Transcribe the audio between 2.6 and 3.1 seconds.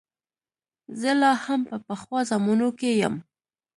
کې